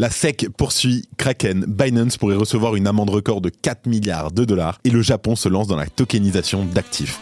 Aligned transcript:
La 0.00 0.10
SEC 0.10 0.48
poursuit 0.56 1.08
Kraken, 1.16 1.64
Binance 1.66 2.18
pourrait 2.18 2.36
recevoir 2.36 2.76
une 2.76 2.86
amende 2.86 3.10
record 3.10 3.40
de 3.40 3.48
4 3.48 3.88
milliards 3.88 4.30
de 4.30 4.44
dollars 4.44 4.78
et 4.84 4.90
le 4.90 5.02
Japon 5.02 5.34
se 5.34 5.48
lance 5.48 5.66
dans 5.66 5.74
la 5.74 5.86
tokenisation 5.86 6.64
d'actifs. 6.64 7.18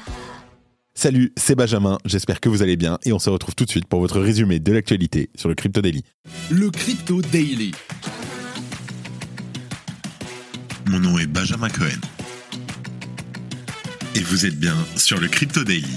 Salut, 0.92 1.32
c'est 1.38 1.54
Benjamin, 1.54 1.96
j'espère 2.04 2.38
que 2.38 2.50
vous 2.50 2.62
allez 2.62 2.76
bien 2.76 2.98
et 3.06 3.14
on 3.14 3.18
se 3.18 3.30
retrouve 3.30 3.54
tout 3.54 3.64
de 3.64 3.70
suite 3.70 3.86
pour 3.86 4.00
votre 4.00 4.20
résumé 4.20 4.58
de 4.58 4.72
l'actualité 4.74 5.30
sur 5.36 5.48
le 5.48 5.54
Crypto 5.54 5.80
Daily. 5.80 6.04
Le 6.50 6.70
Crypto 6.70 7.22
Daily. 7.22 7.72
Mon 10.90 10.98
nom 10.98 11.18
est 11.18 11.26
Benjamin 11.26 11.70
Cohen. 11.70 11.88
Et 14.16 14.20
vous 14.20 14.44
êtes 14.44 14.60
bien 14.60 14.76
sur 14.96 15.18
le 15.18 15.28
Crypto 15.28 15.64
Daily. 15.64 15.96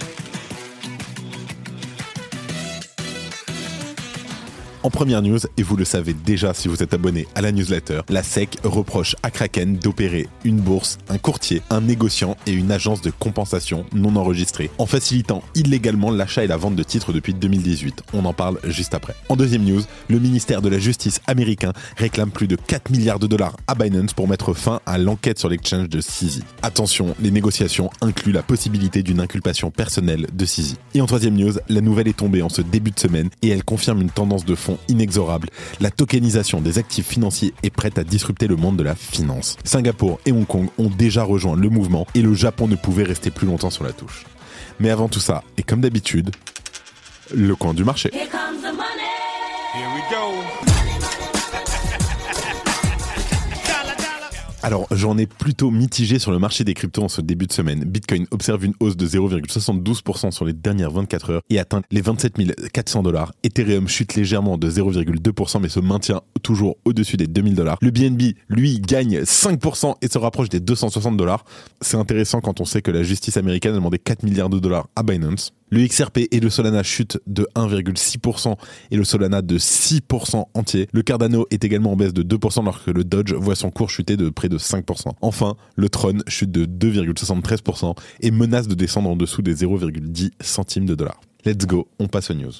En 4.83 4.89
première 4.89 5.21
news, 5.21 5.37
et 5.57 5.61
vous 5.61 5.75
le 5.75 5.85
savez 5.85 6.15
déjà 6.15 6.55
si 6.55 6.67
vous 6.67 6.81
êtes 6.81 6.95
abonné 6.95 7.27
à 7.35 7.41
la 7.41 7.51
newsletter, 7.51 8.01
la 8.09 8.23
SEC 8.23 8.57
reproche 8.63 9.15
à 9.21 9.29
Kraken 9.29 9.77
d'opérer 9.77 10.27
une 10.43 10.55
bourse, 10.55 10.97
un 11.07 11.19
courtier, 11.19 11.61
un 11.69 11.81
négociant 11.81 12.35
et 12.47 12.51
une 12.51 12.71
agence 12.71 13.03
de 13.03 13.11
compensation 13.11 13.85
non 13.93 14.15
enregistrée, 14.15 14.71
en 14.79 14.87
facilitant 14.87 15.43
illégalement 15.53 16.09
l'achat 16.09 16.43
et 16.43 16.47
la 16.47 16.57
vente 16.57 16.75
de 16.75 16.81
titres 16.81 17.13
depuis 17.13 17.35
2018. 17.35 18.01
On 18.13 18.25
en 18.25 18.33
parle 18.33 18.57
juste 18.63 18.95
après. 18.95 19.13
En 19.29 19.35
deuxième 19.35 19.63
news, 19.63 19.81
le 20.09 20.17
ministère 20.17 20.63
de 20.63 20.69
la 20.69 20.79
Justice 20.79 21.21
américain 21.27 21.73
réclame 21.97 22.31
plus 22.31 22.47
de 22.47 22.55
4 22.55 22.89
milliards 22.89 23.19
de 23.19 23.27
dollars 23.27 23.57
à 23.67 23.75
Binance 23.75 24.13
pour 24.13 24.27
mettre 24.27 24.55
fin 24.55 24.79
à 24.87 24.97
l'enquête 24.97 25.37
sur 25.37 25.49
l'exchange 25.49 25.89
de 25.89 26.01
CZ. 26.01 26.41
Attention, 26.63 27.15
les 27.19 27.29
négociations 27.29 27.91
incluent 28.01 28.31
la 28.31 28.41
possibilité 28.41 29.03
d'une 29.03 29.19
inculpation 29.19 29.69
personnelle 29.69 30.25
de 30.33 30.45
CZ. 30.45 30.77
Et 30.95 31.01
en 31.01 31.05
troisième 31.05 31.35
news, 31.35 31.53
la 31.69 31.81
nouvelle 31.81 32.07
est 32.07 32.17
tombée 32.17 32.41
en 32.41 32.49
ce 32.49 32.63
début 32.63 32.89
de 32.89 32.99
semaine 32.99 33.29
et 33.43 33.49
elle 33.49 33.63
confirme 33.63 34.01
une 34.01 34.09
tendance 34.09 34.43
de 34.43 34.55
fond 34.55 34.70
inexorable. 34.87 35.49
La 35.79 35.91
tokenisation 35.91 36.61
des 36.61 36.77
actifs 36.77 37.07
financiers 37.07 37.53
est 37.63 37.69
prête 37.69 37.97
à 37.97 38.03
disrupter 38.03 38.47
le 38.47 38.55
monde 38.55 38.77
de 38.77 38.83
la 38.83 38.95
finance. 38.95 39.57
Singapour 39.63 40.19
et 40.25 40.31
Hong 40.31 40.45
Kong 40.45 40.69
ont 40.77 40.89
déjà 40.89 41.23
rejoint 41.23 41.55
le 41.55 41.69
mouvement 41.69 42.07
et 42.15 42.21
le 42.21 42.33
Japon 42.33 42.67
ne 42.67 42.75
pouvait 42.75 43.03
rester 43.03 43.31
plus 43.31 43.47
longtemps 43.47 43.69
sur 43.69 43.83
la 43.83 43.93
touche. 43.93 44.25
Mais 44.79 44.89
avant 44.89 45.09
tout 45.09 45.19
ça, 45.19 45.43
et 45.57 45.63
comme 45.63 45.81
d'habitude, 45.81 46.31
le 47.33 47.55
coin 47.55 47.73
du 47.73 47.83
marché. 47.83 48.09
Here 48.13 48.27
comes 48.29 48.61
the 48.61 48.73
money. 48.75 49.11
Here 49.73 49.89
we 49.93 50.01
go. 50.09 50.80
Alors, 54.63 54.85
j'en 54.91 55.17
ai 55.17 55.25
plutôt 55.25 55.71
mitigé 55.71 56.19
sur 56.19 56.31
le 56.31 56.37
marché 56.37 56.63
des 56.63 56.75
cryptos 56.75 57.03
en 57.03 57.09
ce 57.09 57.21
début 57.21 57.47
de 57.47 57.53
semaine. 57.53 57.83
Bitcoin 57.83 58.27
observe 58.29 58.63
une 58.63 58.73
hausse 58.79 58.95
de 58.95 59.07
0,72% 59.07 60.29
sur 60.29 60.45
les 60.45 60.53
dernières 60.53 60.91
24 60.91 61.29
heures 61.31 61.41
et 61.49 61.57
atteint 61.57 61.81
les 61.89 62.01
27 62.01 62.71
400 62.71 63.01
dollars. 63.01 63.33
Ethereum 63.43 63.87
chute 63.87 64.13
légèrement 64.13 64.59
de 64.59 64.69
0,2% 64.69 65.59
mais 65.61 65.69
se 65.69 65.79
maintient 65.79 66.21
toujours 66.43 66.77
au-dessus 66.85 67.17
des 67.17 67.25
2000 67.25 67.55
dollars. 67.55 67.77
Le 67.81 67.89
BNB, 67.89 68.35
lui, 68.49 68.79
gagne 68.79 69.21
5% 69.21 69.95
et 70.01 70.07
se 70.07 70.17
rapproche 70.19 70.49
des 70.49 70.59
260 70.59 71.17
dollars. 71.17 71.43
C'est 71.81 71.97
intéressant 71.97 72.39
quand 72.39 72.61
on 72.61 72.65
sait 72.65 72.83
que 72.83 72.91
la 72.91 73.01
justice 73.01 73.37
américaine 73.37 73.71
a 73.71 73.75
demandé 73.75 73.97
4 73.97 74.23
milliards 74.23 74.49
de 74.49 74.59
dollars 74.59 74.89
à 74.95 75.01
Binance. 75.01 75.53
Le 75.73 75.87
XRP 75.87 76.27
et 76.31 76.41
le 76.41 76.49
Solana 76.49 76.83
chutent 76.83 77.17
de 77.27 77.47
1,6% 77.55 78.57
et 78.91 78.97
le 78.97 79.05
Solana 79.05 79.41
de 79.41 79.57
6% 79.57 80.43
entier. 80.53 80.89
Le 80.91 81.01
Cardano 81.01 81.47
est 81.49 81.63
également 81.63 81.93
en 81.93 81.95
baisse 81.95 82.13
de 82.13 82.23
2% 82.23 82.59
alors 82.59 82.83
que 82.83 82.91
le 82.91 83.05
Dodge 83.05 83.31
voit 83.31 83.55
son 83.55 83.71
cours 83.71 83.89
chuter 83.89 84.17
de 84.17 84.29
près 84.29 84.49
de 84.49 84.57
5%. 84.57 85.13
Enfin, 85.21 85.55
le 85.77 85.87
Tron 85.87 86.17
chute 86.27 86.51
de 86.51 86.65
2,73% 86.65 87.95
et 88.19 88.31
menace 88.31 88.67
de 88.67 88.75
descendre 88.75 89.09
en 89.11 89.15
dessous 89.15 89.41
des 89.41 89.55
0,10 89.55 90.31
centimes 90.41 90.85
de 90.85 90.93
dollars. 90.93 91.21
Let's 91.45 91.65
go, 91.65 91.87
on 91.99 92.07
passe 92.07 92.31
aux 92.31 92.35
news. 92.35 92.51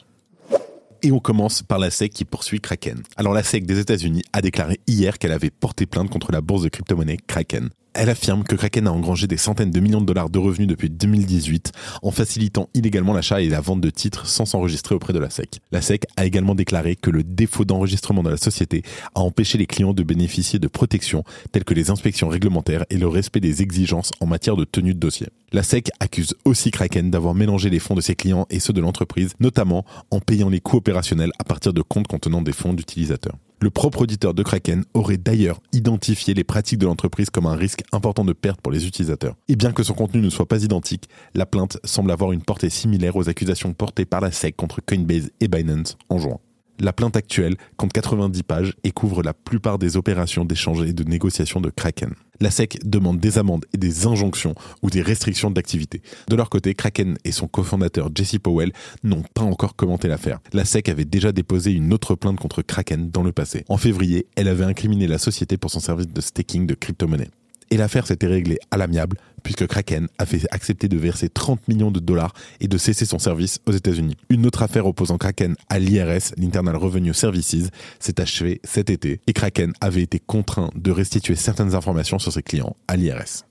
Et 1.04 1.12
on 1.12 1.20
commence 1.20 1.64
par 1.64 1.80
la 1.80 1.92
SEC 1.92 2.14
qui 2.14 2.24
poursuit 2.24 2.62
Kraken. 2.62 3.04
Alors 3.18 3.34
la 3.34 3.44
SEC 3.44 3.66
des 3.66 3.80
États-Unis 3.80 4.24
a 4.32 4.42
déclaré 4.42 4.80
hier 4.88 5.20
qu'elle 5.20 5.34
avait 5.34 5.50
porté 5.50 5.86
plainte 5.86 6.10
contre 6.10 6.32
la 6.32 6.40
bourse 6.40 6.64
de 6.64 6.70
crypto-monnaie 6.70 7.18
Kraken. 7.28 7.72
Elle 7.94 8.10
affirme 8.10 8.46
que 8.46 8.56
Kraken 8.56 8.88
a 8.88 8.92
engrangé 8.94 9.28
des 9.28 9.36
centaines 9.36 9.70
de 9.70 9.80
millions 9.82 10.00
de 10.00 10.06
dollars 10.06 10.30
de 10.30 10.40
revenus 10.40 10.68
depuis 10.68 10.90
2018 10.90 11.74
en 12.02 12.12
facilitant 12.12 12.70
illégalement 12.74 13.14
l'achat 13.14 13.42
et 13.42 13.50
la 13.50 13.60
vente 13.60 13.82
de 13.82 13.90
titres 13.90 14.28
sans 14.28 14.46
s'enregistrer 14.46 14.96
auprès 14.96 15.12
de 15.12 15.20
la 15.20 15.30
SEC. 15.30 15.60
La 15.74 15.82
SEC 15.82 16.06
a 16.16 16.26
également 16.26 16.56
déclaré 16.56 16.96
que 16.96 17.10
le 17.10 17.24
défaut 17.24 17.66
d'enregistrement 17.66 18.24
de 18.24 18.30
la 18.30 18.38
société 18.38 18.84
a 19.14 19.20
empêché 19.20 19.58
les 19.58 19.66
clients 19.66 19.94
de 19.94 20.04
bénéficier 20.04 20.58
de 20.58 20.70
protections 20.70 21.26
telles 21.52 21.66
que 21.66 21.74
les 21.74 21.90
inspections 21.90 22.30
réglementaires 22.30 22.86
et 22.90 22.98
le 22.98 23.10
respect 23.10 23.42
des 23.42 23.62
exigences 23.62 24.12
en 24.22 24.26
matière 24.26 24.56
de 24.56 24.64
tenue 24.64 24.94
de 24.94 25.00
dossier. 25.00 25.28
La 25.52 25.64
SEC 25.64 25.90
accuse 26.00 26.34
aussi 26.46 26.72
Kraken 26.72 27.12
d'avoir 27.12 27.34
mélangé 27.34 27.70
les 27.70 27.80
fonds 27.80 27.96
de 27.96 28.02
ses 28.02 28.16
clients 28.16 28.48
et 28.50 28.62
ceux 28.62 28.74
de 28.74 28.80
l'entreprise, 28.80 29.34
notamment 29.42 29.84
en 30.12 30.22
payant 30.22 30.48
les 30.48 30.62
coûts 30.62 30.78
opérationnels 30.78 31.32
à 31.40 31.44
partir 31.44 31.74
de 31.74 31.82
comptes 31.82 32.08
contenant 32.08 32.42
des 32.42 32.54
fonds 32.54 32.74
d'utilisateurs. 32.74 33.36
Le 33.64 33.70
propre 33.70 34.02
auditeur 34.02 34.34
de 34.34 34.42
Kraken 34.42 34.86
aurait 34.96 35.20
d'ailleurs 35.20 35.62
identifié 35.72 36.34
les 36.34 36.44
pratiques 36.44 36.80
de 36.80 36.88
l'entreprise 36.88 37.30
comme 37.30 37.46
un 37.46 37.56
risque 37.56 37.84
important 37.92 38.26
de 38.26 38.34
perte 38.34 38.60
pour 38.60 38.72
les 38.72 38.88
utilisateurs. 38.88 39.36
Et 39.50 39.56
bien 39.56 39.72
que 39.72 39.84
son 39.84 39.94
contenu 39.94 40.20
ne 40.20 40.32
soit 40.32 40.48
pas 40.48 40.64
identique, 40.64 41.08
la 41.36 41.46
plainte 41.46 41.78
semble 41.84 42.10
avoir 42.10 42.32
une 42.32 42.42
portée 42.42 42.72
similaire 42.72 43.16
aux 43.16 43.30
accusations 43.30 43.74
portées 43.74 44.06
par 44.06 44.20
la 44.20 44.32
SEC 44.32 44.56
contre 44.56 44.82
Coinbase 44.84 45.30
et 45.42 45.48
Binance 45.48 45.96
en 46.10 46.18
juin. 46.18 46.40
La 46.80 46.94
plainte 46.94 47.16
actuelle 47.16 47.58
compte 47.78 47.94
90 47.94 48.44
pages 48.44 48.74
et 48.84 48.92
couvre 48.92 49.22
la 49.22 49.34
plupart 49.34 49.78
des 49.78 49.98
opérations 49.98 50.46
d'échange 50.46 50.82
et 50.84 50.94
de 50.94 51.04
négociation 51.04 51.62
de 51.62 51.70
Kraken. 51.70 52.14
La 52.40 52.50
SEC 52.50 52.80
demande 52.84 53.20
des 53.20 53.38
amendes 53.38 53.66
et 53.74 53.78
des 53.78 54.08
injonctions 54.08 54.56
ou 54.82 54.90
des 54.90 55.02
restrictions 55.02 55.52
d'activité. 55.52 56.02
De 56.28 56.36
leur 56.36 56.50
côté, 56.50 56.74
Kraken 56.74 57.18
et 57.24 57.32
son 57.32 57.48
cofondateur 57.48 58.10
Jesse 58.16 58.40
Powell 58.40 58.72
n'ont 59.04 59.24
pas 59.36 59.44
encore 59.44 59.76
commenté 59.76 60.08
l'affaire. 60.08 60.40
La 60.54 60.66
SEC 60.66 60.90
avait 60.90 61.06
déjà 61.06 61.32
déposé 61.32 61.72
une 61.72 61.94
autre 61.94 62.16
plainte 62.16 62.40
contre 62.40 62.64
Kraken 62.64 63.12
dans 63.12 63.24
le 63.24 63.32
passé. 63.32 63.64
En 63.70 63.78
février, 63.78 64.26
elle 64.36 64.48
avait 64.48 64.66
incriminé 64.66 65.06
la 65.06 65.20
société 65.20 65.58
pour 65.58 65.70
son 65.70 65.80
service 65.80 66.08
de 66.08 66.22
staking 66.22 66.66
de 66.66 66.74
crypto-monnaies. 66.74 67.30
Et 67.72 67.78
l'affaire 67.78 68.06
s'était 68.06 68.28
réglée 68.28 68.60
à 68.70 68.78
l'amiable, 68.78 69.18
puisque 69.44 69.66
Kraken 69.66 70.08
a 70.18 70.26
fait 70.26 70.46
accepter 70.52 70.90
de 70.90 70.98
verser 70.98 71.30
30 71.30 71.70
millions 71.70 71.90
de 71.90 72.02
dollars 72.02 72.34
et 72.60 72.68
de 72.68 72.78
cesser 72.78 73.06
son 73.06 73.18
service 73.18 73.60
aux 73.66 73.72
États-Unis. 73.72 74.18
Une 74.30 74.46
autre 74.46 74.62
affaire 74.62 74.86
opposant 74.86 75.18
Kraken 75.18 75.56
à 75.70 75.80
l'IRS, 75.80 76.34
l'Internal 76.38 76.76
Revenue 76.76 77.14
Services, 77.14 77.70
s'est 78.00 78.20
achevée 78.20 78.60
cet 78.66 78.90
été, 78.90 79.22
et 79.26 79.34
Kraken 79.34 79.72
avait 79.80 80.02
été 80.02 80.20
contraint 80.20 80.70
de 80.76 80.92
restituer 80.92 81.36
certaines 81.36 81.74
informations 81.74 82.20
sur 82.20 82.34
ses 82.34 82.44
clients 82.44 82.76
à 82.90 82.98
l'IRS. 82.98 83.46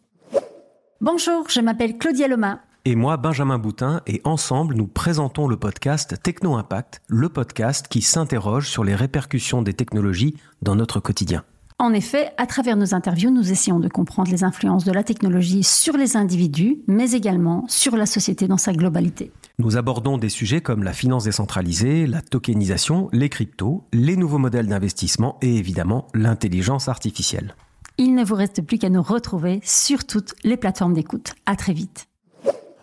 Bonjour, 1.00 1.48
je 1.48 1.60
m'appelle 1.60 1.96
Claudia 1.96 2.28
Loma. 2.28 2.60
Et 2.84 2.94
moi, 2.94 3.16
Benjamin 3.16 3.58
Boutin, 3.58 4.02
et 4.06 4.20
ensemble, 4.24 4.74
nous 4.74 4.86
présentons 4.86 5.48
le 5.48 5.56
podcast 5.56 6.16
Techno 6.22 6.56
Impact, 6.56 7.00
le 7.08 7.30
podcast 7.30 7.88
qui 7.88 8.02
s'interroge 8.02 8.68
sur 8.68 8.84
les 8.84 8.94
répercussions 8.94 9.62
des 9.62 9.74
technologies 9.74 10.36
dans 10.60 10.76
notre 10.76 11.00
quotidien. 11.00 11.44
En 11.80 11.94
effet, 11.94 12.30
à 12.36 12.44
travers 12.44 12.76
nos 12.76 12.92
interviews, 12.92 13.30
nous 13.30 13.52
essayons 13.52 13.80
de 13.80 13.88
comprendre 13.88 14.30
les 14.30 14.44
influences 14.44 14.84
de 14.84 14.92
la 14.92 15.02
technologie 15.02 15.64
sur 15.64 15.96
les 15.96 16.14
individus, 16.14 16.82
mais 16.86 17.12
également 17.12 17.64
sur 17.68 17.96
la 17.96 18.04
société 18.04 18.46
dans 18.46 18.58
sa 18.58 18.74
globalité. 18.74 19.32
Nous 19.58 19.78
abordons 19.78 20.18
des 20.18 20.28
sujets 20.28 20.60
comme 20.60 20.82
la 20.82 20.92
finance 20.92 21.24
décentralisée, 21.24 22.06
la 22.06 22.20
tokenisation, 22.20 23.08
les 23.14 23.30
cryptos, 23.30 23.82
les 23.94 24.18
nouveaux 24.18 24.36
modèles 24.36 24.66
d'investissement 24.66 25.38
et 25.40 25.56
évidemment 25.56 26.06
l'intelligence 26.12 26.88
artificielle. 26.88 27.54
Il 27.96 28.14
ne 28.14 28.24
vous 28.24 28.34
reste 28.34 28.60
plus 28.60 28.76
qu'à 28.76 28.90
nous 28.90 29.02
retrouver 29.02 29.60
sur 29.64 30.04
toutes 30.04 30.34
les 30.44 30.58
plateformes 30.58 30.92
d'écoute. 30.92 31.32
À 31.46 31.56
très 31.56 31.72
vite. 31.72 32.08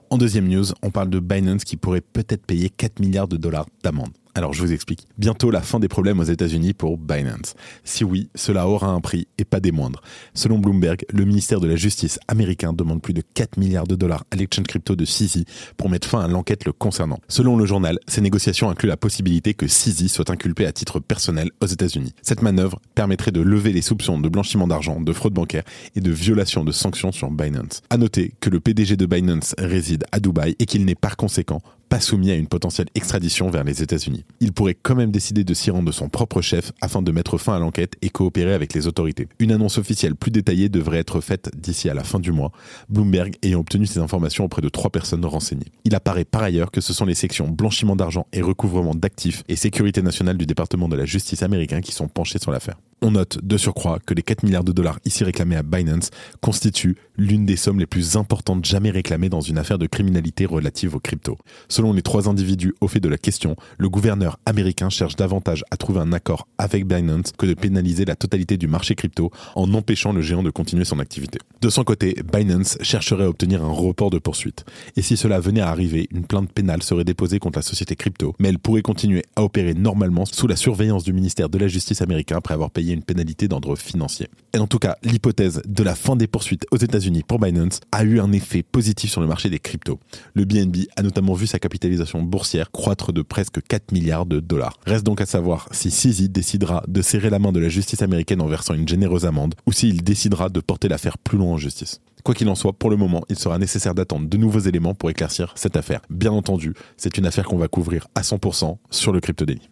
En 0.09 0.17
deuxième 0.17 0.47
news, 0.47 0.65
on 0.81 0.89
parle 0.89 1.11
de 1.11 1.19
Binance 1.19 1.65
qui 1.65 1.77
pourrait 1.77 2.01
peut-être 2.01 2.47
payer 2.47 2.71
4 2.71 2.99
milliards 2.99 3.27
de 3.27 3.37
dollars 3.37 3.67
d'amende. 3.83 4.13
Alors 4.37 4.53
je 4.53 4.61
vous 4.61 4.71
explique. 4.71 5.07
Bientôt 5.17 5.49
la 5.49 5.63
fin 5.63 5.79
des 5.79 5.87
problèmes 5.87 6.19
aux 6.19 6.23
États-Unis 6.23 6.75
pour 6.75 6.99
Binance. 6.99 7.55
Si 7.83 8.03
oui, 8.03 8.29
cela 8.35 8.67
aura 8.67 8.85
un 8.85 9.01
prix 9.01 9.27
et 9.39 9.45
pas 9.45 9.59
des 9.59 9.71
moindres. 9.71 9.99
Selon 10.35 10.59
Bloomberg, 10.59 11.05
le 11.11 11.25
ministère 11.25 11.59
de 11.59 11.67
la 11.67 11.75
Justice 11.75 12.19
américain 12.27 12.71
demande 12.71 13.01
plus 13.01 13.15
de 13.15 13.23
4 13.33 13.57
milliards 13.57 13.87
de 13.87 13.95
dollars 13.95 14.25
à 14.29 14.35
l'exchange 14.35 14.67
crypto 14.67 14.95
de 14.95 15.05
CZ 15.05 15.45
pour 15.75 15.89
mettre 15.89 16.07
fin 16.07 16.19
à 16.19 16.27
l'enquête 16.27 16.65
le 16.65 16.71
concernant. 16.71 17.19
Selon 17.27 17.57
le 17.57 17.65
journal, 17.65 17.97
ces 18.07 18.21
négociations 18.21 18.69
incluent 18.69 18.89
la 18.89 18.95
possibilité 18.95 19.55
que 19.55 19.65
CZ 19.65 20.07
soit 20.07 20.29
inculpé 20.29 20.67
à 20.67 20.71
titre 20.71 20.99
personnel 20.99 21.49
aux 21.59 21.65
États-Unis. 21.65 22.13
Cette 22.21 22.43
manœuvre 22.43 22.79
permettrait 22.93 23.31
de 23.31 23.41
lever 23.41 23.73
les 23.73 23.81
soupçons 23.81 24.19
de 24.19 24.29
blanchiment 24.29 24.67
d'argent, 24.67 25.01
de 25.01 25.13
fraude 25.13 25.33
bancaire 25.33 25.63
et 25.95 25.99
de 25.99 26.11
violation 26.11 26.63
de 26.63 26.71
sanctions 26.71 27.11
sur 27.11 27.31
Binance. 27.31 27.81
À 27.89 27.97
noter 27.97 28.35
que 28.39 28.51
le 28.51 28.59
PDG 28.59 28.97
de 28.97 29.07
Binance 29.07 29.55
réside 29.57 30.05
à 30.11 30.19
Dubaï 30.19 30.55
et 30.59 30.67
qu'il 30.67 30.85
n'est 30.85 30.93
par 30.93 31.17
conséquent 31.17 31.63
pas 31.89 31.99
soumis 31.99 32.31
à 32.31 32.35
une 32.35 32.47
potentielle 32.47 32.87
extradition 32.95 33.49
vers 33.49 33.63
les 33.63 33.81
États-Unis. 33.81 34.25
Il 34.39 34.53
pourrait 34.53 34.75
quand 34.75 34.95
même 34.95 35.11
décider 35.11 35.43
de 35.43 35.53
s'y 35.53 35.71
rendre 35.71 35.87
de 35.87 35.91
son 35.91 36.09
propre 36.09 36.41
chef 36.41 36.71
afin 36.81 37.01
de 37.01 37.11
mettre 37.11 37.37
fin 37.37 37.55
à 37.55 37.59
l'enquête 37.59 37.95
et 38.01 38.09
coopérer 38.09 38.53
avec 38.53 38.73
les 38.73 38.87
autorités. 38.87 39.27
Une 39.39 39.51
annonce 39.51 39.77
officielle 39.77 40.15
plus 40.15 40.31
détaillée 40.31 40.69
devrait 40.69 40.99
être 40.99 41.21
faite 41.21 41.49
d'ici 41.55 41.89
à 41.89 41.93
la 41.93 42.03
fin 42.03 42.19
du 42.19 42.31
mois, 42.31 42.51
Bloomberg 42.89 43.35
ayant 43.43 43.59
obtenu 43.59 43.85
ces 43.85 43.99
informations 43.99 44.45
auprès 44.45 44.61
de 44.61 44.69
trois 44.69 44.89
personnes 44.89 45.25
renseignées. 45.25 45.71
Il 45.85 45.95
apparaît 45.95 46.25
par 46.25 46.43
ailleurs 46.43 46.71
que 46.71 46.81
ce 46.81 46.93
sont 46.93 47.05
les 47.05 47.15
sections 47.15 47.47
blanchiment 47.47 47.95
d'argent 47.95 48.27
et 48.33 48.41
recouvrement 48.41 48.95
d'actifs 48.95 49.43
et 49.47 49.55
sécurité 49.55 50.01
nationale 50.01 50.37
du 50.37 50.45
département 50.45 50.89
de 50.89 50.95
la 50.95 51.05
justice 51.05 51.43
américain 51.43 51.81
qui 51.81 51.91
sont 51.91 52.07
penchées 52.07 52.39
sur 52.39 52.51
l'affaire. 52.51 52.77
On 53.03 53.11
note 53.11 53.37
de 53.43 53.57
surcroît 53.57 53.99
que 54.03 54.15
les 54.15 54.23
4 54.23 54.41
milliards 54.41 54.63
de 54.63 54.71
dollars 54.71 54.99
ici 55.05 55.23
réclamés 55.23 55.55
à 55.55 55.61
Binance 55.61 56.09
constituent 56.41 56.97
l'une 57.15 57.45
des 57.45 57.55
sommes 57.55 57.79
les 57.79 57.85
plus 57.85 58.15
importantes 58.17 58.65
jamais 58.65 58.89
réclamées 58.89 59.29
dans 59.29 59.41
une 59.41 59.59
affaire 59.59 59.77
de 59.77 59.85
criminalité 59.85 60.47
relative 60.47 60.95
aux 60.95 60.99
cryptos. 60.99 61.37
Selon 61.67 61.93
les 61.93 62.01
trois 62.01 62.27
individus 62.27 62.73
au 62.81 62.87
fait 62.87 62.99
de 62.99 63.07
la 63.07 63.19
question, 63.19 63.55
le 63.77 63.87
gouverneur 63.87 64.39
américain 64.47 64.89
cherche 64.89 65.15
davantage 65.15 65.63
à 65.69 65.77
trouver 65.77 65.99
un 65.99 66.11
accord 66.11 66.47
avec 66.57 66.87
Binance 66.87 67.33
que 67.37 67.45
de 67.45 67.53
pénaliser 67.53 68.03
la 68.03 68.15
totalité 68.15 68.57
du 68.57 68.67
marché 68.67 68.95
crypto 68.95 69.29
en 69.53 69.71
empêchant 69.75 70.11
le 70.11 70.21
géant 70.21 70.41
de 70.41 70.49
continuer 70.49 70.85
son 70.85 70.97
activité. 70.97 71.37
De 71.61 71.69
son 71.69 71.83
côté, 71.83 72.15
Binance 72.33 72.79
chercherait 72.81 73.25
à 73.25 73.29
obtenir 73.29 73.63
un 73.63 73.71
report 73.71 74.09
de 74.09 74.17
poursuite. 74.17 74.65
Et 74.95 75.03
si 75.03 75.17
cela 75.17 75.39
venait 75.39 75.61
à 75.61 75.69
arriver, 75.69 76.07
une 76.11 76.25
plainte 76.25 76.51
pénale 76.51 76.81
serait 76.81 77.03
déposée 77.03 77.37
contre 77.37 77.59
la 77.59 77.63
société 77.63 77.95
crypto, 77.95 78.33
mais 78.39 78.49
elle 78.49 78.59
pourrait 78.59 78.81
continuer 78.81 79.23
à 79.35 79.43
opérer 79.43 79.75
normalement 79.75 80.25
sous 80.25 80.47
la 80.47 80.55
surveillance 80.55 81.03
du 81.03 81.13
ministère 81.13 81.49
de 81.49 81.59
la 81.59 81.67
Justice 81.67 82.01
américain 82.01 82.37
après 82.37 82.55
avoir 82.55 82.71
payé 82.71 82.86
une 82.93 83.03
pénalité 83.03 83.47
d'ordre 83.47 83.75
financier. 83.75 84.27
Et 84.53 84.59
en 84.59 84.67
tout 84.67 84.79
cas, 84.79 84.97
l'hypothèse 85.03 85.61
de 85.67 85.83
la 85.83 85.95
fin 85.95 86.15
des 86.15 86.27
poursuites 86.27 86.65
aux 86.71 86.77
États-Unis 86.77 87.23
pour 87.27 87.39
Binance 87.39 87.79
a 87.91 88.03
eu 88.03 88.19
un 88.19 88.31
effet 88.31 88.63
positif 88.63 89.11
sur 89.11 89.21
le 89.21 89.27
marché 89.27 89.49
des 89.49 89.59
cryptos. 89.59 89.99
Le 90.33 90.45
BNB 90.45 90.87
a 90.95 91.03
notamment 91.03 91.33
vu 91.33 91.47
sa 91.47 91.59
capitalisation 91.59 92.21
boursière 92.21 92.71
croître 92.71 93.13
de 93.13 93.21
presque 93.21 93.61
4 93.61 93.91
milliards 93.91 94.25
de 94.25 94.39
dollars. 94.39 94.79
Reste 94.85 95.05
donc 95.05 95.21
à 95.21 95.25
savoir 95.25 95.67
si 95.71 95.89
CZ 95.89 96.29
décidera 96.29 96.83
de 96.87 97.01
serrer 97.01 97.29
la 97.29 97.39
main 97.39 97.51
de 97.51 97.59
la 97.59 97.69
justice 97.69 98.01
américaine 98.01 98.41
en 98.41 98.47
versant 98.47 98.73
une 98.73 98.87
généreuse 98.87 99.25
amende 99.25 99.55
ou 99.65 99.71
s'il 99.71 100.03
décidera 100.03 100.49
de 100.49 100.59
porter 100.59 100.87
l'affaire 100.87 101.17
plus 101.17 101.37
loin 101.37 101.53
en 101.53 101.57
justice. 101.57 102.01
Quoi 102.23 102.35
qu'il 102.35 102.49
en 102.49 102.55
soit, 102.55 102.73
pour 102.73 102.89
le 102.89 102.97
moment, 102.97 103.23
il 103.29 103.37
sera 103.37 103.57
nécessaire 103.57 103.95
d'attendre 103.95 104.27
de 104.27 104.37
nouveaux 104.37 104.59
éléments 104.59 104.93
pour 104.93 105.09
éclaircir 105.09 105.53
cette 105.55 105.77
affaire. 105.77 106.01
Bien 106.09 106.31
entendu, 106.31 106.73
c'est 106.97 107.17
une 107.17 107.25
affaire 107.25 107.45
qu'on 107.45 107.57
va 107.57 107.67
couvrir 107.67 108.07
à 108.15 108.21
100% 108.21 108.77
sur 108.89 109.13
le 109.13 109.21
Crypto 109.21 109.45
Daily. 109.45 109.69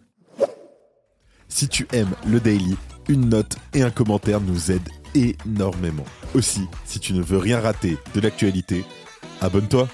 Si 1.48 1.68
tu 1.68 1.86
aimes 1.92 2.14
le 2.26 2.40
daily, 2.40 2.76
une 3.08 3.28
note 3.28 3.56
et 3.74 3.82
un 3.82 3.90
commentaire 3.90 4.40
nous 4.40 4.70
aident 4.70 4.88
énormément. 5.14 6.04
Aussi, 6.34 6.66
si 6.84 7.00
tu 7.00 7.14
ne 7.14 7.22
veux 7.22 7.38
rien 7.38 7.60
rater 7.60 7.96
de 8.14 8.20
l'actualité, 8.20 8.84
abonne-toi. 9.40 9.88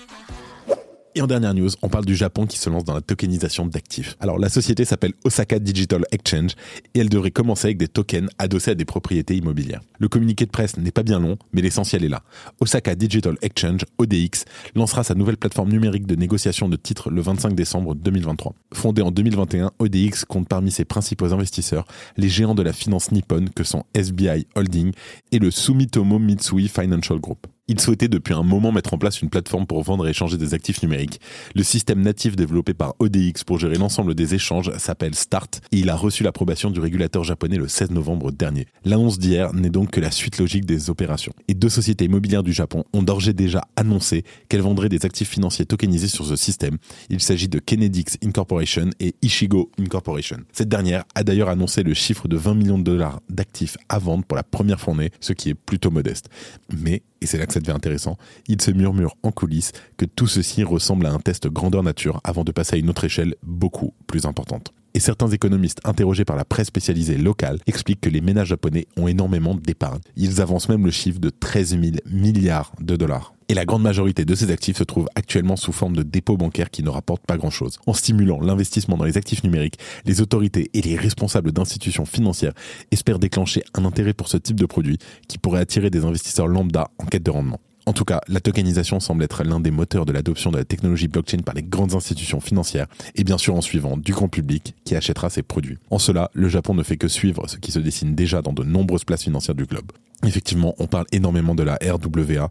Et 1.14 1.20
en 1.20 1.26
dernière 1.26 1.53
news, 1.53 1.69
on 1.82 1.91
parle 1.91 2.06
du 2.06 2.17
Japon 2.17 2.47
qui 2.47 2.59
se 2.59 2.70
lance 2.70 2.85
dans 2.85 2.94
la 2.94 3.03
tokenisation 3.03 3.67
d'actifs. 3.67 4.17
Alors 4.20 4.38
la 4.38 4.49
société 4.49 4.87
s'appelle 4.87 5.12
Osaka 5.25 5.59
Digital 5.59 6.06
Exchange 6.11 6.53
et 6.94 7.00
elle 7.00 7.11
devrait 7.11 7.31
commencer 7.31 7.67
avec 7.67 7.76
des 7.76 7.88
tokens 7.88 8.31
adossés 8.38 8.70
à 8.70 8.75
des 8.75 8.87
propriétés 8.87 9.37
immobilières. 9.37 9.82
Le 9.99 10.09
communiqué 10.09 10.47
de 10.47 10.50
presse 10.50 10.79
n'est 10.79 10.91
pas 10.91 11.03
bien 11.03 11.20
long, 11.20 11.37
mais 11.53 11.61
l'essentiel 11.61 12.03
est 12.03 12.09
là. 12.09 12.23
Osaka 12.61 12.94
Digital 12.94 13.37
Exchange, 13.43 13.85
ODX, 13.99 14.47
lancera 14.75 15.05
sa 15.05 15.14
nouvelle 15.14 15.37
plateforme 15.37 15.69
numérique 15.69 16.06
de 16.06 16.14
négociation 16.14 16.70
de 16.70 16.76
titres 16.76 17.11
le 17.11 17.20
25 17.20 17.55
décembre 17.55 17.94
2023. 17.94 18.55
Fondée 18.73 19.03
en 19.03 19.11
2021, 19.11 19.73
ODX 19.81 20.25
compte 20.26 20.49
parmi 20.49 20.70
ses 20.70 20.87
principaux 20.87 21.35
investisseurs 21.35 21.85
les 22.17 22.31
géants 22.31 22.55
de 22.55 22.62
la 22.62 22.73
finance 22.73 23.12
nippone 23.12 23.50
que 23.50 23.64
sont 23.64 23.85
SBI 23.94 24.47
Holding 24.55 24.93
et 25.31 25.38
le 25.38 25.50
Sumitomo 25.50 26.19
Mitsui 26.19 26.69
Financial 26.69 27.19
Group. 27.19 27.47
Il 27.69 27.81
souhaitait 27.81 28.09
depuis 28.09 28.35
un 28.35 28.43
moment 28.43 28.73
mettre 28.73 28.93
en 28.93 28.99
place 28.99 29.23
une 29.23 29.31
plateforme 29.31 29.67
pour 29.67 29.85
vendre 29.85 30.05
et 30.09 30.11
échanger 30.11 30.37
des 30.37 30.53
actifs 30.53 30.82
numériques. 30.82 31.20
Le 31.55 31.62
système 31.62 32.00
natif 32.00 32.35
développé 32.35 32.75
par 32.75 32.94
ODX 32.99 33.44
pour 33.47 33.61
gérer 33.61 33.76
l'ensemble 33.76 34.17
des 34.17 34.35
échanges 34.35 34.76
s'appelle 34.79 35.14
START 35.14 35.47
et 35.70 35.79
il 35.79 35.88
a 35.88 35.94
reçu 35.94 36.25
l'approbation 36.25 36.73
du 36.73 36.81
régulateur 36.81 37.23
japonais 37.23 37.59
le 37.59 37.69
16 37.69 37.93
novembre 37.93 38.32
dernier. 38.32 38.67
L'annonce 38.85 39.20
d'hier 39.20 39.55
n'est 39.55 39.70
donc 39.70 39.93
que 39.93 40.00
la 40.00 40.11
suite 40.11 40.38
logique 40.38 40.67
des 40.67 40.91
opérations. 40.91 41.32
Et 41.47 41.55
deux 41.55 41.69
sociétés 41.69 42.06
immobilières 42.06 42.43
du 42.43 42.53
Japon 42.53 42.82
ont 42.93 43.05
d'ores 43.05 43.29
et 43.29 43.32
déjà 43.32 43.62
annoncé 43.76 44.25
qu'elles 44.49 44.61
vendraient 44.61 44.88
des 44.88 45.06
actifs 45.06 45.31
financiers 45.31 45.64
tokenisés 45.64 46.09
sur 46.09 46.26
ce 46.26 46.35
système. 46.35 46.79
Il 47.11 47.20
s'agit 47.20 47.49
de 47.49 47.61
Kenedix 47.61 48.19
Incorporation 48.25 48.91
et 48.99 49.14
Ishigo 49.23 49.70
Incorporation. 49.79 50.38
Cette 50.53 50.69
dernière 50.69 51.05
a 51.14 51.23
d'ailleurs 51.23 51.49
annoncé 51.49 51.85
le 51.85 51.94
chiffre 51.94 52.26
de 52.26 52.37
20 52.37 52.55
millions 52.55 52.79
de 52.79 52.85
dollars 52.85 53.20
d'actifs 53.31 53.76
à 53.88 54.00
vendre 54.00 54.25
pour 54.25 54.37
la 54.37 54.43
première 54.43 54.81
fournée, 54.81 55.12
ce 55.20 55.32
qui 55.32 55.50
est 55.50 55.55
plutôt 55.55 55.93
modeste. 55.93 56.29
Mais 56.76 57.03
et 57.23 57.27
c'est 57.27 57.39
là 57.39 57.47
que 57.47 57.53
ça 57.53 57.61
devient 57.61 57.73
intéressant, 57.73 58.17
il 58.49 58.61
se 58.61 58.71
murmure 58.71 59.17
en 59.23 59.31
coulisses 59.31 59.73
que 59.97 60.05
tout 60.05 60.27
ceci 60.27 60.65
ressemble 60.65 61.07
à 61.07 61.13
un 61.13 61.19
test 61.19 61.49
grandeur 61.49 61.83
nature 61.83 62.21
avant 62.25 62.45
de 62.45 62.53
passer 62.53 62.77
à 62.77 62.79
une 62.79 62.91
autre 62.91 63.05
échelle 63.05 63.37
beaucoup 63.43 63.95
plus 64.07 64.27
importante. 64.27 64.73
Et 64.95 65.01
certains 65.01 65.29
économistes 65.29 65.81
interrogés 65.85 66.25
par 66.25 66.37
la 66.37 66.45
presse 66.45 66.67
spécialisée 66.67 67.17
locale 67.17 67.59
expliquent 67.67 68.03
que 68.03 68.11
les 68.11 68.21
ménages 68.21 68.49
japonais 68.49 68.87
ont 68.97 69.09
énormément 69.09 69.55
d'épargne. 69.55 70.01
Ils 70.17 70.43
avancent 70.43 70.69
même 70.69 70.85
le 70.85 70.91
chiffre 70.91 71.19
de 71.19 71.31
13 71.31 71.81
000 71.81 71.83
milliards 72.11 72.73
de 72.79 72.97
dollars. 72.97 73.33
Et 73.52 73.54
la 73.54 73.66
grande 73.66 73.82
majorité 73.82 74.25
de 74.25 74.34
ces 74.34 74.50
actifs 74.50 74.78
se 74.78 74.82
trouvent 74.82 75.10
actuellement 75.14 75.56
sous 75.56 75.72
forme 75.72 75.94
de 75.94 76.02
dépôts 76.02 76.38
bancaires 76.38 76.70
qui 76.70 76.82
ne 76.82 76.88
rapportent 76.88 77.26
pas 77.26 77.37
grand-chose. 77.37 77.76
En 77.87 77.93
stimulant 77.93 78.40
l'investissement 78.40 78.96
dans 78.96 79.04
les 79.04 79.19
actifs 79.19 79.44
numériques, 79.44 79.78
les 80.06 80.22
autorités 80.22 80.70
et 80.72 80.81
les 80.81 80.96
responsables 80.96 81.52
d'institutions 81.52 82.06
financières 82.06 82.54
espèrent 82.93 83.19
déclencher 83.19 83.62
un 83.75 83.84
intérêt 83.84 84.14
pour 84.14 84.28
ce 84.28 84.38
type 84.38 84.58
de 84.58 84.64
produit 84.64 84.96
qui 85.28 85.37
pourrait 85.37 85.60
attirer 85.60 85.90
des 85.90 86.06
investisseurs 86.06 86.46
lambda 86.46 86.88
en 86.99 87.04
quête 87.04 87.25
de 87.25 87.31
rendement. 87.31 87.60
En 87.84 87.93
tout 87.93 88.06
cas, 88.06 88.22
la 88.26 88.40
tokenisation 88.40 89.00
semble 89.00 89.22
être 89.22 89.44
l'un 89.44 89.60
des 89.60 89.70
moteurs 89.70 90.06
de 90.06 90.12
l'adoption 90.12 90.50
de 90.50 90.56
la 90.56 90.64
technologie 90.64 91.08
blockchain 91.08 91.40
par 91.44 91.54
les 91.54 91.62
grandes 91.62 91.94
institutions 91.94 92.40
financières 92.40 92.87
et 93.16 93.22
bien 93.22 93.37
sûr 93.37 93.54
en 93.54 93.60
suivant 93.60 93.99
du 93.99 94.12
grand 94.12 94.28
public 94.28 94.75
qui 94.87 94.96
achètera 94.96 95.28
ces 95.28 95.43
produits. 95.43 95.76
En 95.90 95.99
cela, 95.99 96.31
le 96.32 96.49
Japon 96.49 96.72
ne 96.72 96.82
fait 96.82 96.96
que 96.96 97.08
suivre 97.08 97.46
ce 97.49 97.58
qui 97.58 97.70
se 97.70 97.81
dessine 97.81 98.14
déjà 98.14 98.40
dans 98.40 98.54
de 98.54 98.64
nombreuses 98.64 99.04
places 99.04 99.25
financières 99.25 99.56
du 99.56 99.66
globe. 99.66 99.93
Effectivement, 100.25 100.75
on 100.79 100.87
parle 100.87 101.07
énormément 101.11 101.55
de 101.55 101.65
la 101.65 101.79
RWA, 101.83 102.51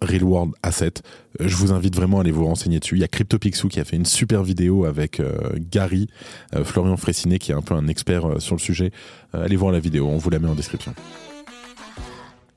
Real 0.00 0.24
World 0.24 0.52
Asset. 0.62 0.94
Euh, 1.40 1.46
je 1.46 1.56
vous 1.56 1.72
invite 1.72 1.94
vraiment 1.94 2.18
à 2.18 2.22
aller 2.22 2.32
vous 2.32 2.44
renseigner 2.44 2.80
dessus. 2.80 2.96
Il 2.96 3.00
y 3.00 3.04
a 3.04 3.08
CryptoPixou 3.08 3.68
qui 3.68 3.78
a 3.78 3.84
fait 3.84 3.96
une 3.96 4.06
super 4.06 4.42
vidéo 4.42 4.84
avec 4.84 5.20
euh, 5.20 5.52
Gary, 5.70 6.08
euh, 6.54 6.64
Florian 6.64 6.96
Fressinet 6.96 7.38
qui 7.38 7.52
est 7.52 7.54
un 7.54 7.62
peu 7.62 7.74
un 7.74 7.86
expert 7.86 8.40
sur 8.40 8.56
le 8.56 8.60
sujet. 8.60 8.90
allez 9.32 9.56
voir 9.56 9.72
la 9.72 9.78
vidéo, 9.78 10.08
on 10.08 10.18
vous 10.18 10.30
la 10.30 10.40
met 10.40 10.48
en 10.48 10.54
description. 10.54 10.94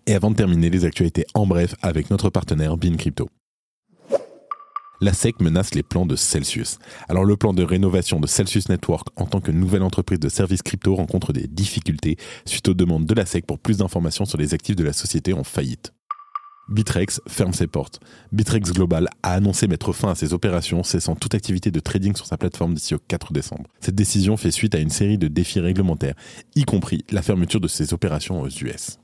Et 0.07 0.13
avant 0.13 0.31
de 0.31 0.35
terminer, 0.35 0.69
les 0.69 0.85
actualités 0.85 1.25
en 1.33 1.45
bref 1.45 1.75
avec 1.81 2.09
notre 2.09 2.29
partenaire 2.29 2.77
Bin 2.77 2.95
Crypto. 2.95 3.29
La 5.01 5.13
SEC 5.13 5.41
menace 5.41 5.75
les 5.75 5.83
plans 5.83 6.05
de 6.05 6.15
Celsius. 6.15 6.79
Alors 7.09 7.25
le 7.25 7.35
plan 7.35 7.53
de 7.53 7.63
rénovation 7.63 8.19
de 8.19 8.27
Celsius 8.27 8.69
Network 8.69 9.07
en 9.17 9.25
tant 9.25 9.41
que 9.41 9.51
nouvelle 9.51 9.83
entreprise 9.83 10.19
de 10.19 10.29
services 10.29 10.61
crypto 10.61 10.95
rencontre 10.95 11.33
des 11.33 11.47
difficultés 11.47 12.17
suite 12.45 12.69
aux 12.69 12.73
demandes 12.73 13.05
de 13.05 13.13
la 13.13 13.25
SEC 13.25 13.45
pour 13.45 13.59
plus 13.59 13.77
d'informations 13.77 14.25
sur 14.25 14.37
les 14.37 14.53
actifs 14.53 14.75
de 14.75 14.83
la 14.83 14.93
société 14.93 15.33
en 15.33 15.43
faillite. 15.43 15.91
Bitrex 16.69 17.21
ferme 17.27 17.53
ses 17.53 17.67
portes. 17.67 17.99
Bitrex 18.31 18.71
Global 18.71 19.07
a 19.21 19.33
annoncé 19.33 19.67
mettre 19.67 19.93
fin 19.93 20.09
à 20.09 20.15
ses 20.15 20.33
opérations, 20.33 20.81
cessant 20.81 21.15
toute 21.15 21.35
activité 21.35 21.69
de 21.69 21.79
trading 21.79 22.15
sur 22.15 22.25
sa 22.25 22.37
plateforme 22.37 22.73
d'ici 22.73 22.95
au 22.95 22.99
4 22.99 23.33
décembre. 23.33 23.65
Cette 23.79 23.95
décision 23.95 24.35
fait 24.35 24.51
suite 24.51 24.73
à 24.73 24.79
une 24.79 24.89
série 24.89 25.19
de 25.19 25.27
défis 25.27 25.59
réglementaires, 25.59 26.15
y 26.55 26.63
compris 26.63 27.05
la 27.11 27.21
fermeture 27.21 27.59
de 27.59 27.67
ses 27.67 27.93
opérations 27.93 28.41
aux 28.41 28.49
US. 28.49 28.97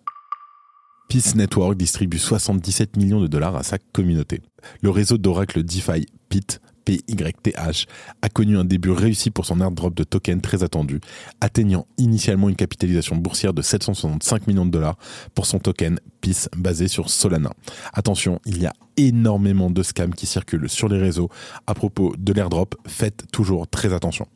Peace 1.12 1.36
Network 1.36 1.75
distribue 1.75 2.19
77 2.19 2.96
millions 2.96 3.19
de 3.19 3.28
dollars 3.28 3.58
à 3.58 3.63
sa 3.63 3.78
communauté. 3.78 4.39
Le 4.82 4.89
réseau 4.89 5.18
d'Oracle 5.18 5.62
DeFi 5.62 6.06
PIT 6.30 6.62
PYTH 6.86 7.86
a 8.22 8.30
connu 8.30 8.58
un 8.58 8.63
début 8.63 8.91
réussi 8.91 9.30
pour 9.30 9.46
son 9.46 9.60
airdrop 9.60 9.94
de 9.94 10.06
tokens 10.06 10.41
très 10.41 10.63
attendu, 10.63 11.01
atteignant 11.41 11.86
initialement 11.98 12.48
une 12.48 12.56
capitalisation 12.56 13.18
boursière 13.18 13.53
de 13.53 13.62
765 13.62 14.48
millions 14.48 14.65
de 14.65 14.72
dollars 14.72 14.98
pour 15.36 15.48
son 15.48 15.60
token 15.60 16.00
PIS 16.22 16.48
basé 16.56 16.88
sur 16.88 17.10
Solana. 17.10 17.51
Attention, 17.91 18.39
il 18.46 18.62
y 18.62 18.65
a 18.65 18.74
énormément 18.96 19.70
de 19.70 19.84
scams 19.84 20.15
qui 20.15 20.27
circulent 20.27 20.70
sur 20.70 20.88
les 20.88 20.98
réseaux 20.98 21.27
à 21.68 21.74
propos 21.74 22.15
de 22.18 22.32
l'airdrop, 22.32 22.75
faites 22.88 23.25
toujours 23.34 23.68
très 23.68 23.91
attention. 23.91 24.30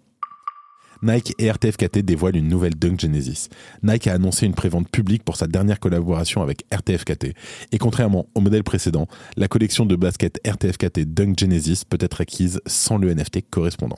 Nike 1.02 1.34
et 1.40 1.50
RTFKT 1.52 2.00
dévoilent 2.00 2.38
une 2.38 2.48
nouvelle 2.48 2.76
Dunk 2.76 3.00
Genesis. 3.00 3.50
Nike 3.84 4.08
a 4.08 4.14
annoncé 4.14 4.46
une 4.46 4.54
prévente 4.54 4.90
publique 4.90 5.24
pour 5.24 5.36
sa 5.36 5.48
dernière 5.48 5.80
collaboration 5.80 6.42
avec 6.42 6.66
RTFKT. 6.74 7.34
Et 7.72 7.78
contrairement 7.78 8.28
au 8.36 8.42
modèle 8.42 8.64
précédent, 8.64 9.08
la 9.38 9.48
collection 9.48 9.86
de 9.86 9.96
baskets 9.96 10.40
RTFKT 10.48 11.02
Dunk 11.14 11.40
Genesis 11.40 11.84
peut 11.88 11.98
être 12.00 12.22
acquise 12.22 12.62
sans 12.66 12.98
le 12.98 13.14
NFT 13.14 13.50
correspondant. 13.50 13.98